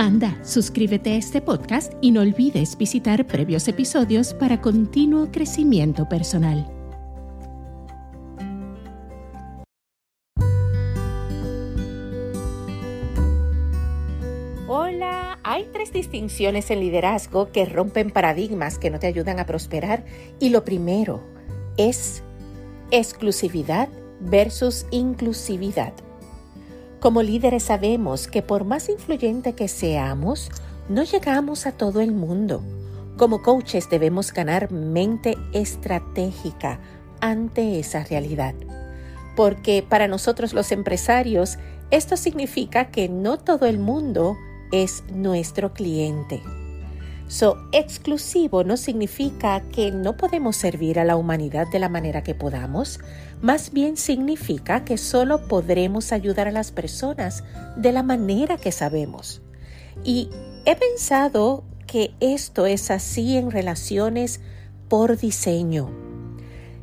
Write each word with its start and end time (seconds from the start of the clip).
Anda, 0.00 0.42
suscríbete 0.42 1.12
a 1.12 1.16
este 1.16 1.42
podcast 1.42 1.92
y 2.00 2.10
no 2.10 2.22
olvides 2.22 2.78
visitar 2.78 3.26
previos 3.26 3.68
episodios 3.68 4.32
para 4.32 4.62
continuo 4.62 5.30
crecimiento 5.30 6.08
personal. 6.08 6.66
Hola, 14.66 15.38
hay 15.42 15.68
tres 15.70 15.92
distinciones 15.92 16.70
en 16.70 16.80
liderazgo 16.80 17.52
que 17.52 17.66
rompen 17.66 18.10
paradigmas 18.10 18.78
que 18.78 18.88
no 18.88 18.98
te 18.98 19.06
ayudan 19.06 19.38
a 19.38 19.44
prosperar 19.44 20.06
y 20.38 20.48
lo 20.48 20.64
primero 20.64 21.22
es 21.76 22.22
exclusividad 22.90 23.90
versus 24.18 24.86
inclusividad. 24.90 25.92
Como 27.00 27.22
líderes 27.22 27.62
sabemos 27.62 28.28
que 28.28 28.42
por 28.42 28.64
más 28.64 28.90
influyente 28.90 29.54
que 29.54 29.68
seamos, 29.68 30.50
no 30.90 31.02
llegamos 31.02 31.64
a 31.64 31.72
todo 31.72 32.02
el 32.02 32.12
mundo. 32.12 32.62
Como 33.16 33.40
coaches 33.40 33.88
debemos 33.88 34.34
ganar 34.34 34.70
mente 34.70 35.38
estratégica 35.54 36.78
ante 37.20 37.80
esa 37.80 38.04
realidad. 38.04 38.54
Porque 39.34 39.82
para 39.86 40.08
nosotros 40.08 40.52
los 40.52 40.72
empresarios, 40.72 41.58
esto 41.90 42.18
significa 42.18 42.90
que 42.90 43.08
no 43.08 43.38
todo 43.38 43.64
el 43.64 43.78
mundo 43.78 44.36
es 44.70 45.02
nuestro 45.10 45.72
cliente. 45.72 46.42
So, 47.30 47.58
exclusivo 47.70 48.64
no 48.64 48.76
significa 48.76 49.60
que 49.70 49.92
no 49.92 50.16
podemos 50.16 50.56
servir 50.56 50.98
a 50.98 51.04
la 51.04 51.14
humanidad 51.14 51.68
de 51.68 51.78
la 51.78 51.88
manera 51.88 52.24
que 52.24 52.34
podamos, 52.34 52.98
más 53.40 53.70
bien 53.70 53.96
significa 53.96 54.84
que 54.84 54.98
solo 54.98 55.46
podremos 55.46 56.10
ayudar 56.10 56.48
a 56.48 56.50
las 56.50 56.72
personas 56.72 57.44
de 57.76 57.92
la 57.92 58.02
manera 58.02 58.56
que 58.56 58.72
sabemos. 58.72 59.42
Y 60.02 60.28
he 60.64 60.74
pensado 60.74 61.62
que 61.86 62.14
esto 62.18 62.66
es 62.66 62.90
así 62.90 63.36
en 63.36 63.52
relaciones 63.52 64.40
por 64.88 65.16
diseño. 65.16 65.88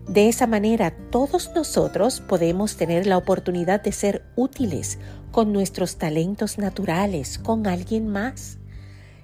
De 0.08 0.30
esa 0.30 0.48
manera, 0.48 0.96
todos 1.12 1.52
nosotros 1.56 2.22
podemos 2.22 2.78
tener 2.78 3.06
la 3.06 3.18
oportunidad 3.18 3.84
de 3.84 3.92
ser 3.92 4.24
útiles 4.38 4.98
con 5.32 5.52
nuestros 5.52 5.98
talentos 5.98 6.58
naturales, 6.58 7.38
con 7.38 7.68
alguien 7.68 8.08
más. 8.08 8.60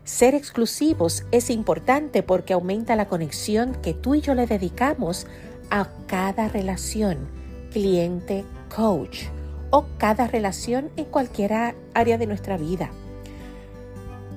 Ser 0.03 0.35
exclusivos 0.35 1.23
es 1.31 1.49
importante 1.49 2.23
porque 2.23 2.53
aumenta 2.53 2.97
la 2.97 3.07
conexión 3.07 3.73
que 3.81 3.93
tú 3.93 4.15
y 4.15 4.21
yo 4.21 4.33
le 4.33 4.47
dedicamos 4.47 5.27
a 5.69 5.87
cada 6.07 6.49
relación, 6.49 7.29
cliente-coach 7.71 9.23
o 9.69 9.85
cada 9.97 10.27
relación 10.27 10.89
en 10.97 11.05
cualquier 11.05 11.53
área 11.93 12.17
de 12.17 12.27
nuestra 12.27 12.57
vida. 12.57 12.91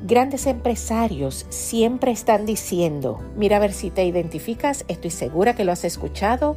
Grandes 0.07 0.47
empresarios 0.47 1.47
siempre 1.49 2.13
están 2.13 2.47
diciendo, 2.47 3.21
mira 3.37 3.57
a 3.57 3.61
ver 3.61 3.73
si 3.73 3.91
te 3.91 4.05
identificas, 4.05 4.85
estoy 4.87 5.11
segura 5.11 5.57
que 5.57 5.65
lo 5.65 5.73
has 5.73 5.85
escuchado, 5.85 6.57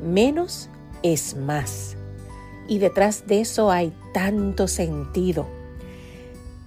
menos 0.00 0.68
es 1.02 1.36
más. 1.36 1.96
Y 2.68 2.78
detrás 2.78 3.26
de 3.26 3.40
eso 3.40 3.72
hay 3.72 3.92
tanto 4.12 4.68
sentido 4.68 5.63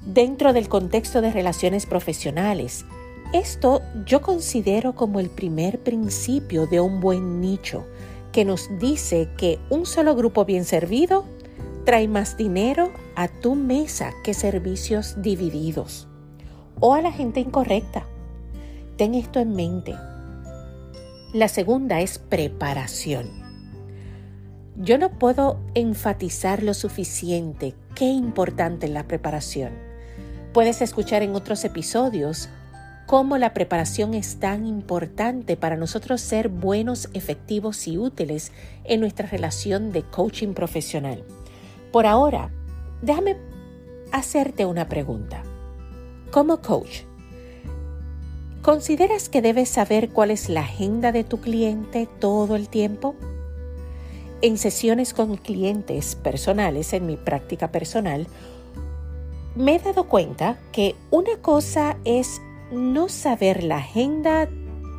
dentro 0.07 0.53
del 0.53 0.69
contexto 0.69 1.21
de 1.21 1.31
relaciones 1.31 1.85
profesionales. 1.85 2.85
Esto 3.33 3.81
yo 4.05 4.21
considero 4.21 4.95
como 4.95 5.19
el 5.19 5.29
primer 5.29 5.79
principio 5.79 6.65
de 6.65 6.79
un 6.79 7.01
buen 7.01 7.41
nicho 7.41 7.85
que 8.31 8.45
nos 8.45 8.69
dice 8.79 9.29
que 9.37 9.59
un 9.69 9.85
solo 9.85 10.15
grupo 10.15 10.45
bien 10.45 10.63
servido 10.63 11.25
trae 11.85 12.07
más 12.07 12.37
dinero 12.37 12.91
a 13.15 13.27
tu 13.27 13.55
mesa 13.55 14.13
que 14.23 14.33
servicios 14.33 15.21
divididos 15.21 16.07
o 16.79 16.93
a 16.93 17.01
la 17.01 17.11
gente 17.11 17.41
incorrecta. 17.41 18.05
Ten 18.95 19.13
esto 19.13 19.39
en 19.39 19.53
mente. 19.53 19.93
La 21.33 21.49
segunda 21.49 21.99
es 21.99 22.17
preparación. 22.17 23.29
Yo 24.77 24.97
no 24.97 25.19
puedo 25.19 25.59
enfatizar 25.73 26.63
lo 26.63 26.73
suficiente 26.73 27.73
qué 27.93 28.05
importante 28.05 28.85
es 28.85 28.91
la 28.93 29.07
preparación. 29.07 29.86
Puedes 30.57 30.81
escuchar 30.81 31.21
en 31.21 31.35
otros 31.35 31.63
episodios 31.65 32.49
cómo 33.05 33.37
la 33.37 33.53
preparación 33.53 34.15
es 34.15 34.39
tan 34.39 34.65
importante 34.65 35.55
para 35.55 35.77
nosotros 35.77 36.19
ser 36.19 36.49
buenos, 36.49 37.09
efectivos 37.13 37.87
y 37.87 37.99
útiles 37.99 38.51
en 38.83 39.01
nuestra 39.01 39.27
relación 39.27 39.91
de 39.91 40.01
coaching 40.01 40.55
profesional. 40.55 41.23
Por 41.91 42.07
ahora, 42.07 42.49
déjame 43.03 43.37
hacerte 44.11 44.65
una 44.65 44.89
pregunta. 44.89 45.43
Como 46.31 46.59
coach, 46.59 47.01
¿consideras 48.63 49.29
que 49.29 49.43
debes 49.43 49.69
saber 49.69 50.09
cuál 50.09 50.31
es 50.31 50.49
la 50.49 50.61
agenda 50.61 51.11
de 51.11 51.23
tu 51.23 51.39
cliente 51.39 52.09
todo 52.19 52.55
el 52.55 52.67
tiempo? 52.67 53.13
En 54.41 54.57
sesiones 54.57 55.13
con 55.13 55.37
clientes 55.37 56.15
personales, 56.15 56.93
en 56.93 57.05
mi 57.05 57.15
práctica 57.15 57.71
personal, 57.71 58.25
me 59.57 59.75
he 59.75 59.79
dado 59.79 60.03
cuenta 60.07 60.57
que 60.71 60.95
una 61.09 61.37
cosa 61.41 61.97
es 62.05 62.41
no 62.71 63.09
saber 63.09 63.63
la 63.63 63.77
agenda 63.77 64.47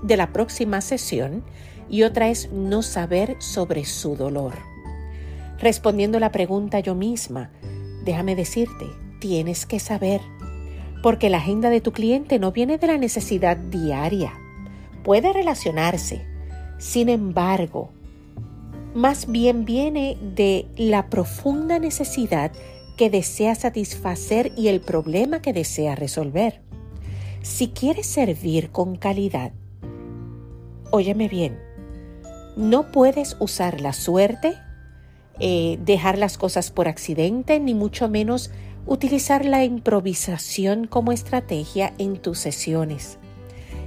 de 0.03 0.17
la 0.17 0.33
próxima 0.33 0.81
sesión 0.81 1.45
y 1.89 2.03
otra 2.03 2.29
es 2.29 2.51
no 2.53 2.83
saber 2.83 3.37
sobre 3.39 3.85
su 3.85 4.17
dolor. 4.17 4.55
Respondiendo 5.61 6.19
la 6.19 6.33
pregunta 6.33 6.81
yo 6.81 6.95
misma, 6.95 7.51
déjame 8.05 8.35
decirte, 8.35 8.87
tienes 9.21 9.65
que 9.65 9.79
saber, 9.79 10.21
porque 11.03 11.31
la 11.31 11.39
agenda 11.39 11.71
de 11.71 11.81
tu 11.81 11.93
cliente 11.93 12.39
no 12.39 12.53
viene 12.53 12.79
de 12.79 12.87
la 12.89 12.99
necesidad 12.99 13.57
diaria, 13.57 14.33
puede 15.05 15.33
relacionarse, 15.33 16.27
sin 16.79 17.09
embargo, 17.09 17.91
más 18.95 19.31
bien 19.31 19.65
viene 19.65 20.17
de 20.21 20.67
la 20.77 21.09
profunda 21.09 21.79
necesidad 21.79 22.53
que 22.99 23.09
desea 23.09 23.55
satisfacer 23.55 24.53
y 24.57 24.69
el 24.69 24.81
problema 24.81 25.41
que 25.41 25.55
desea 25.55 25.95
resolver. 25.95 26.61
Si 27.43 27.69
quieres 27.69 28.07
servir 28.07 28.71
con 28.71 28.97
calidad, 28.97 29.53
óyeme 30.91 31.29
bien, 31.29 31.59
no 32.57 32.91
puedes 32.91 33.37
usar 33.39 33.81
la 33.81 33.93
suerte, 33.93 34.59
eh, 35.39 35.79
dejar 35.85 36.19
las 36.19 36.37
cosas 36.37 36.73
por 36.73 36.89
accidente, 36.89 37.61
ni 37.61 37.73
mucho 37.73 38.09
menos 38.09 38.51
utilizar 38.85 39.45
la 39.45 39.65
improvisación 39.65 40.89
como 40.89 41.13
estrategia 41.13 41.95
en 41.99 42.17
tus 42.17 42.41
sesiones. 42.41 43.19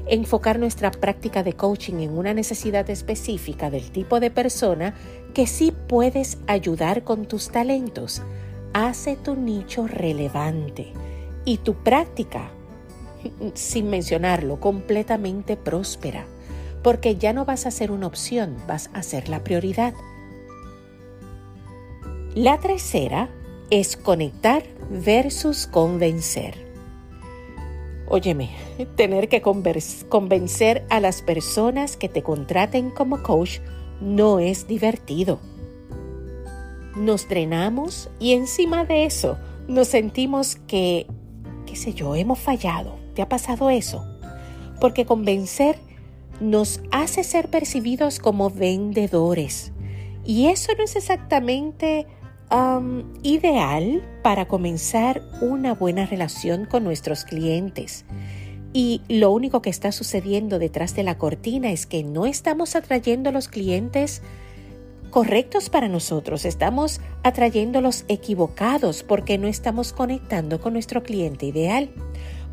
Enfocar 0.07 0.57
nuestra 0.57 0.89
práctica 0.89 1.43
de 1.43 1.53
coaching 1.53 1.95
en 1.95 2.17
una 2.17 2.33
necesidad 2.33 2.89
específica 2.89 3.69
del 3.69 3.91
tipo 3.91 4.21
de 4.21 4.31
persona 4.31 4.95
que 5.33 5.47
sí 5.47 5.73
puedes 5.89 6.37
ayudar 6.47 7.03
con 7.03 7.25
tus 7.25 7.49
talentos 7.49 8.21
hace 8.73 9.15
tu 9.15 9.35
nicho 9.35 9.87
relevante 9.87 10.93
y 11.45 11.57
tu 11.57 11.75
práctica, 11.75 12.51
sin 13.53 13.89
mencionarlo, 13.89 14.59
completamente 14.59 15.57
próspera, 15.57 16.25
porque 16.83 17.15
ya 17.15 17.33
no 17.33 17.45
vas 17.45 17.65
a 17.65 17.71
ser 17.71 17.91
una 17.91 18.07
opción, 18.07 18.57
vas 18.67 18.89
a 18.93 19.03
ser 19.03 19.29
la 19.29 19.43
prioridad. 19.43 19.93
La 22.35 22.59
tercera 22.59 23.29
es 23.69 23.97
conectar 23.97 24.63
versus 24.89 25.67
convencer. 25.67 26.69
Óyeme, 28.07 28.51
tener 28.95 29.29
que 29.29 29.41
convencer 29.41 30.85
a 30.89 30.99
las 30.99 31.21
personas 31.21 31.95
que 31.95 32.09
te 32.09 32.23
contraten 32.23 32.89
como 32.89 33.23
coach 33.23 33.59
no 34.01 34.39
es 34.39 34.67
divertido 34.67 35.39
nos 36.95 37.27
drenamos 37.27 38.09
y 38.19 38.33
encima 38.33 38.85
de 38.85 39.05
eso 39.05 39.37
nos 39.67 39.87
sentimos 39.87 40.55
que, 40.67 41.07
qué 41.65 41.75
sé 41.75 41.93
yo, 41.93 42.15
hemos 42.15 42.39
fallado. 42.39 42.97
¿Te 43.15 43.21
ha 43.21 43.29
pasado 43.29 43.69
eso? 43.69 44.05
Porque 44.79 45.05
convencer 45.05 45.77
nos 46.39 46.81
hace 46.91 47.23
ser 47.23 47.49
percibidos 47.49 48.19
como 48.19 48.49
vendedores. 48.49 49.71
Y 50.25 50.47
eso 50.47 50.71
no 50.77 50.83
es 50.83 50.95
exactamente 50.95 52.07
um, 52.51 53.03
ideal 53.23 54.03
para 54.23 54.47
comenzar 54.47 55.21
una 55.41 55.73
buena 55.73 56.05
relación 56.05 56.65
con 56.65 56.83
nuestros 56.83 57.25
clientes. 57.25 58.05
y 58.73 59.01
lo 59.09 59.31
único 59.31 59.61
que 59.61 59.69
está 59.69 59.91
sucediendo 59.91 60.57
detrás 60.57 60.95
de 60.95 61.03
la 61.03 61.17
cortina 61.17 61.71
es 61.71 61.85
que 61.85 62.03
no 62.03 62.25
estamos 62.25 62.77
atrayendo 62.77 63.33
los 63.33 63.49
clientes 63.49 64.21
correctos 65.11 65.69
para 65.69 65.89
nosotros, 65.89 66.45
estamos 66.45 67.01
atrayendo 67.21 67.81
los 67.81 68.05
equivocados 68.07 69.03
porque 69.03 69.37
no 69.37 69.47
estamos 69.47 69.93
conectando 69.93 70.59
con 70.59 70.73
nuestro 70.73 71.03
cliente 71.03 71.45
ideal. 71.45 71.91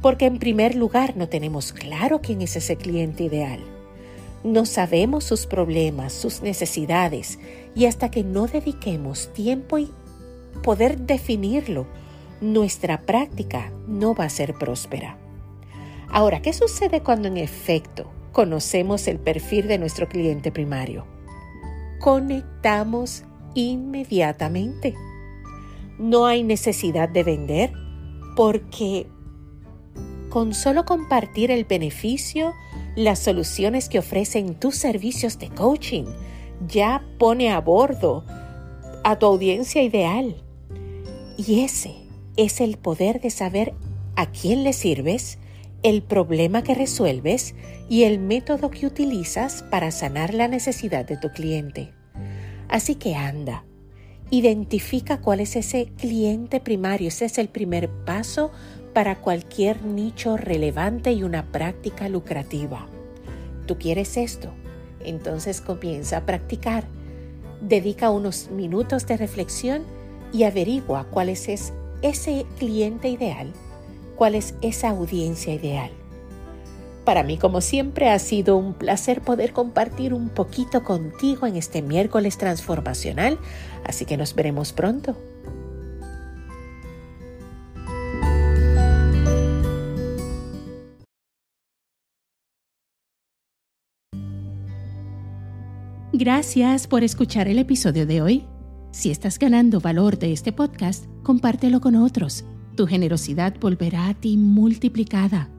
Porque 0.02 0.26
en 0.26 0.38
primer 0.38 0.74
lugar 0.74 1.16
no 1.16 1.28
tenemos 1.28 1.72
claro 1.72 2.20
quién 2.20 2.42
es 2.42 2.54
ese 2.56 2.76
cliente 2.76 3.24
ideal. 3.24 3.60
No 4.44 4.66
sabemos 4.66 5.24
sus 5.24 5.46
problemas, 5.46 6.12
sus 6.12 6.42
necesidades 6.42 7.38
y 7.74 7.86
hasta 7.86 8.10
que 8.10 8.22
no 8.22 8.46
dediquemos 8.46 9.32
tiempo 9.32 9.78
y 9.78 9.90
poder 10.62 10.98
definirlo, 10.98 11.86
nuestra 12.40 13.00
práctica 13.00 13.72
no 13.88 14.14
va 14.14 14.24
a 14.24 14.30
ser 14.30 14.54
próspera. 14.54 15.16
Ahora, 16.10 16.42
¿qué 16.42 16.52
sucede 16.52 17.02
cuando 17.02 17.28
en 17.28 17.36
efecto 17.36 18.06
conocemos 18.32 19.08
el 19.08 19.18
perfil 19.18 19.66
de 19.66 19.78
nuestro 19.78 20.08
cliente 20.08 20.52
primario? 20.52 21.17
Conectamos 22.00 23.24
inmediatamente. 23.54 24.94
No 25.98 26.26
hay 26.26 26.42
necesidad 26.42 27.08
de 27.08 27.24
vender 27.24 27.72
porque 28.36 29.06
con 30.28 30.54
solo 30.54 30.84
compartir 30.84 31.50
el 31.50 31.64
beneficio, 31.64 32.54
las 32.94 33.18
soluciones 33.18 33.88
que 33.88 33.98
ofrecen 33.98 34.54
tus 34.54 34.76
servicios 34.76 35.38
de 35.38 35.48
coaching, 35.48 36.04
ya 36.66 37.04
pone 37.18 37.50
a 37.50 37.60
bordo 37.60 38.24
a 39.04 39.18
tu 39.18 39.26
audiencia 39.26 39.82
ideal. 39.82 40.42
Y 41.36 41.60
ese 41.60 41.94
es 42.36 42.60
el 42.60 42.76
poder 42.76 43.20
de 43.20 43.30
saber 43.30 43.74
a 44.16 44.26
quién 44.26 44.64
le 44.64 44.72
sirves, 44.72 45.37
el 45.82 46.02
problema 46.02 46.62
que 46.62 46.74
resuelves 46.74 47.54
y 47.88 48.02
el 48.02 48.18
método 48.18 48.70
que 48.70 48.86
utilizas 48.86 49.62
para 49.62 49.90
sanar 49.90 50.34
la 50.34 50.48
necesidad 50.48 51.04
de 51.04 51.16
tu 51.16 51.30
cliente. 51.30 51.92
Así 52.68 52.96
que 52.96 53.14
anda, 53.14 53.64
identifica 54.30 55.20
cuál 55.20 55.40
es 55.40 55.56
ese 55.56 55.92
cliente 55.96 56.60
primario. 56.60 57.08
Ese 57.08 57.26
es 57.26 57.38
el 57.38 57.48
primer 57.48 57.88
paso 58.04 58.50
para 58.92 59.20
cualquier 59.20 59.84
nicho 59.84 60.36
relevante 60.36 61.12
y 61.12 61.22
una 61.22 61.50
práctica 61.52 62.08
lucrativa. 62.08 62.88
¿Tú 63.66 63.78
quieres 63.78 64.16
esto? 64.16 64.52
Entonces 65.04 65.60
comienza 65.60 66.18
a 66.18 66.26
practicar. 66.26 66.84
Dedica 67.60 68.10
unos 68.10 68.50
minutos 68.50 69.06
de 69.06 69.16
reflexión 69.16 69.82
y 70.32 70.42
averigua 70.42 71.06
cuál 71.10 71.28
es 71.28 71.48
ese 72.02 72.46
cliente 72.58 73.08
ideal 73.08 73.52
cuál 74.18 74.34
es 74.34 74.54
esa 74.60 74.90
audiencia 74.90 75.54
ideal. 75.54 75.90
Para 77.04 77.22
mí, 77.22 77.38
como 77.38 77.62
siempre, 77.62 78.10
ha 78.10 78.18
sido 78.18 78.56
un 78.56 78.74
placer 78.74 79.22
poder 79.22 79.52
compartir 79.52 80.12
un 80.12 80.28
poquito 80.28 80.82
contigo 80.84 81.46
en 81.46 81.56
este 81.56 81.80
miércoles 81.80 82.36
transformacional, 82.36 83.38
así 83.84 84.04
que 84.04 84.18
nos 84.18 84.34
veremos 84.34 84.72
pronto. 84.74 85.16
Gracias 96.12 96.88
por 96.88 97.04
escuchar 97.04 97.46
el 97.46 97.60
episodio 97.60 98.04
de 98.04 98.20
hoy. 98.20 98.46
Si 98.90 99.10
estás 99.12 99.38
ganando 99.38 99.80
valor 99.80 100.18
de 100.18 100.32
este 100.32 100.52
podcast, 100.52 101.04
compártelo 101.22 101.80
con 101.80 101.94
otros 101.94 102.44
tu 102.78 102.86
generosidad 102.86 103.58
volverá 103.60 104.06
a 104.06 104.14
ti 104.14 104.36
multiplicada. 104.36 105.50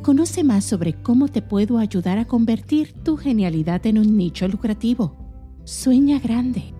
Conoce 0.00 0.42
más 0.44 0.64
sobre 0.64 0.94
cómo 0.94 1.28
te 1.28 1.42
puedo 1.42 1.76
ayudar 1.76 2.16
a 2.16 2.24
convertir 2.24 2.94
tu 3.04 3.18
genialidad 3.18 3.84
en 3.86 3.98
un 3.98 4.16
nicho 4.16 4.48
lucrativo. 4.48 5.14
Sueña 5.64 6.18
grande. 6.18 6.72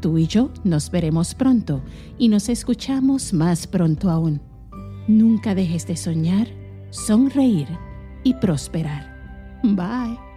Tú 0.00 0.16
y 0.16 0.28
yo 0.28 0.50
nos 0.62 0.92
veremos 0.92 1.34
pronto 1.34 1.82
y 2.18 2.28
nos 2.28 2.48
escuchamos 2.48 3.32
más 3.32 3.66
pronto 3.66 4.10
aún. 4.10 4.40
Nunca 5.08 5.56
dejes 5.56 5.88
de 5.88 5.96
soñar, 5.96 6.46
sonreír 6.90 7.66
y 8.22 8.34
prosperar. 8.34 9.58
Bye. 9.64 10.31